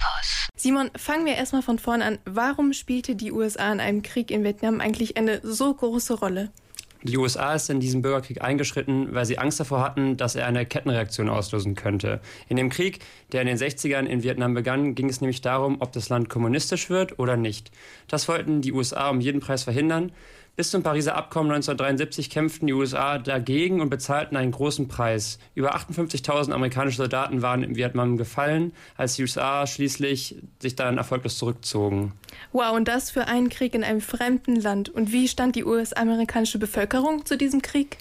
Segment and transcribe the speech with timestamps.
[0.00, 0.48] Campus.
[0.56, 2.18] Simon, fangen wir erstmal von vorn an.
[2.24, 6.50] Warum spielte die USA in einem Krieg in Vietnam eigentlich eine so große Rolle?
[7.02, 10.66] Die USA ist in diesen Bürgerkrieg eingeschritten, weil sie Angst davor hatten, dass er eine
[10.66, 12.20] Kettenreaktion auslösen könnte.
[12.48, 12.98] In dem Krieg,
[13.32, 16.90] der in den 60ern in Vietnam begann, ging es nämlich darum, ob das Land kommunistisch
[16.90, 17.70] wird oder nicht.
[18.06, 20.12] Das wollten die USA um jeden Preis verhindern.
[20.60, 25.38] Bis zum Pariser Abkommen 1973 kämpften die USA dagegen und bezahlten einen großen Preis.
[25.54, 31.38] Über 58.000 amerikanische Soldaten waren im Vietnam gefallen, als die USA schließlich sich dann erfolglos
[31.38, 32.12] zurückzogen.
[32.52, 34.90] Wow, und das für einen Krieg in einem fremden Land.
[34.90, 37.96] Und wie stand die US-amerikanische Bevölkerung zu diesem Krieg?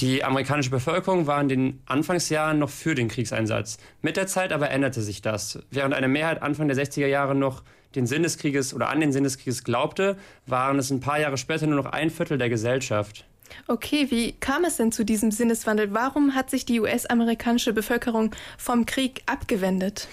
[0.00, 3.78] Die amerikanische Bevölkerung war in den Anfangsjahren noch für den Kriegseinsatz.
[4.02, 5.60] Mit der Zeit aber änderte sich das.
[5.70, 7.62] Während eine Mehrheit Anfang der 60er Jahre noch
[7.94, 11.20] den Sinn des Krieges oder an den Sinn des Krieges glaubte, waren es ein paar
[11.20, 13.24] Jahre später nur noch ein Viertel der Gesellschaft.
[13.66, 15.92] Okay, wie kam es denn zu diesem Sinneswandel?
[15.92, 20.08] Warum hat sich die US-amerikanische Bevölkerung vom Krieg abgewendet?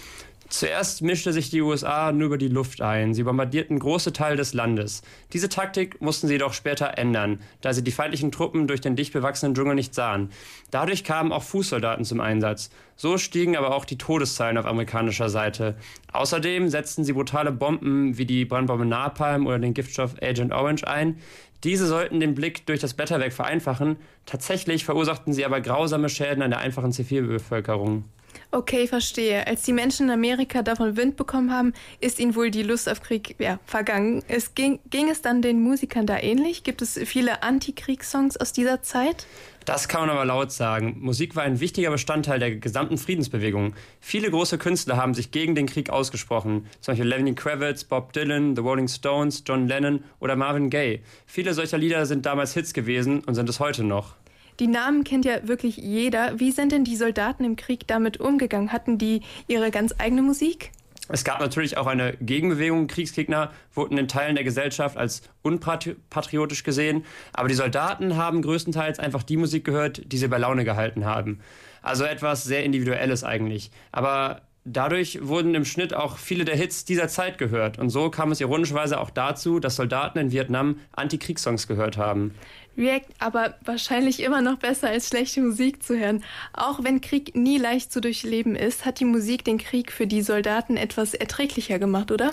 [0.50, 3.14] Zuerst mischte sich die USA nur über die Luft ein.
[3.14, 5.02] Sie bombardierten große Teile des Landes.
[5.34, 9.12] Diese Taktik mussten sie jedoch später ändern, da sie die feindlichen Truppen durch den dicht
[9.12, 10.30] bewachsenen Dschungel nicht sahen.
[10.72, 12.70] Dadurch kamen auch Fußsoldaten zum Einsatz.
[12.96, 15.76] So stiegen aber auch die Todeszahlen auf amerikanischer Seite.
[16.14, 21.18] Außerdem setzten sie brutale Bomben wie die Brandbombe Napalm oder den Giftstoff Agent Orange ein.
[21.64, 23.98] Diese sollten den Blick durch das Blätterwerk vereinfachen.
[24.26, 28.06] Tatsächlich verursachten sie aber grausame Schäden an der einfachen Zivilbevölkerung.
[28.50, 29.46] Okay, verstehe.
[29.46, 33.02] Als die Menschen in Amerika davon Wind bekommen haben, ist ihnen wohl die Lust auf
[33.02, 34.24] Krieg ja, vergangen.
[34.30, 36.64] Es ging, ging es dann den Musikern da ähnlich?
[36.64, 39.28] Gibt es viele Antikriegssongs aus dieser Zeit?
[39.66, 40.96] Das kann man aber laut sagen.
[41.02, 43.74] Musik war ein wichtiger Bestandteil der gesamten Friedensbewegung.
[44.00, 46.68] Viele große Künstler haben sich gegen den Krieg ausgesprochen.
[46.80, 51.02] Zum Beispiel Lenny Kravitz, Bob Dylan, The Rolling Stones, John Lennon oder Marvin Gaye.
[51.26, 54.16] Viele solcher Lieder sind damals Hits gewesen und sind es heute noch.
[54.60, 56.40] Die Namen kennt ja wirklich jeder.
[56.40, 58.72] Wie sind denn die Soldaten im Krieg damit umgegangen?
[58.72, 60.72] Hatten die ihre ganz eigene Musik?
[61.10, 62.88] Es gab natürlich auch eine Gegenbewegung.
[62.88, 67.06] Kriegsgegner wurden in Teilen der Gesellschaft als unpatriotisch gesehen.
[67.34, 71.40] Aber die Soldaten haben größtenteils einfach die Musik gehört, die sie bei Laune gehalten haben.
[71.82, 73.72] Also etwas sehr Individuelles eigentlich.
[73.92, 77.80] Aber Dadurch wurden im Schnitt auch viele der Hits dieser Zeit gehört.
[77.80, 82.34] Und so kam es ironischerweise auch dazu, dass Soldaten in Vietnam Anti-Kriegssongs gehört haben.
[82.78, 86.24] React aber wahrscheinlich immer noch besser als schlechte Musik zu hören.
[86.54, 90.22] Auch wenn Krieg nie leicht zu durchleben ist, hat die Musik den Krieg für die
[90.22, 92.32] Soldaten etwas erträglicher gemacht, oder?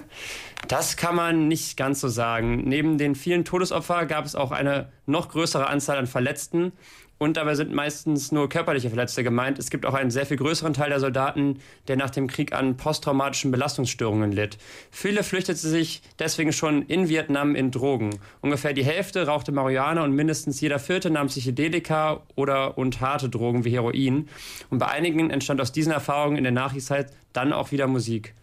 [0.69, 2.65] Das kann man nicht ganz so sagen.
[2.65, 6.73] Neben den vielen Todesopfern gab es auch eine noch größere Anzahl an Verletzten.
[7.19, 9.59] Und dabei sind meistens nur körperliche Verletzte gemeint.
[9.59, 12.77] Es gibt auch einen sehr viel größeren Teil der Soldaten, der nach dem Krieg an
[12.77, 14.59] posttraumatischen Belastungsstörungen litt.
[14.91, 18.19] Viele flüchteten sich deswegen schon in Vietnam in Drogen.
[18.41, 23.65] Ungefähr die Hälfte rauchte Marihuana und mindestens jeder Vierte nahm Psychedelika oder und harte Drogen
[23.65, 24.29] wie Heroin.
[24.71, 28.35] Und bei einigen entstand aus diesen Erfahrungen in der Nachkriegszeit dann auch wieder Musik.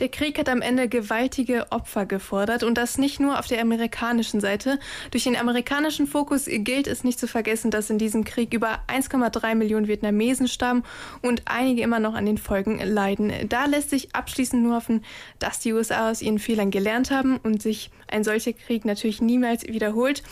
[0.00, 4.40] Der Krieg hat am Ende gewaltige Opfer gefordert und das nicht nur auf der amerikanischen
[4.40, 4.80] Seite.
[5.12, 9.54] Durch den amerikanischen Fokus gilt es nicht zu vergessen, dass in diesem Krieg über 1,3
[9.54, 10.82] Millionen Vietnamesen starben
[11.22, 13.32] und einige immer noch an den Folgen leiden.
[13.48, 15.04] Da lässt sich abschließend nur hoffen,
[15.38, 19.64] dass die USA aus ihren Fehlern gelernt haben und sich ein solcher Krieg natürlich niemals
[19.64, 20.22] wiederholt.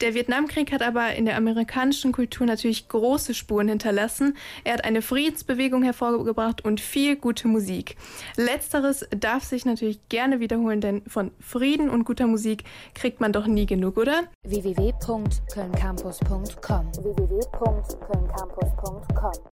[0.00, 4.36] Der Vietnamkrieg hat aber in der amerikanischen Kultur natürlich große Spuren hinterlassen.
[4.64, 7.96] Er hat eine Friedensbewegung hervorgebracht und viel gute Musik.
[8.36, 12.64] Letzteres darf sich natürlich gerne wiederholen, denn von Frieden und guter Musik
[12.94, 14.24] kriegt man doch nie genug, oder?
[14.44, 17.42] www.kölncampus.com www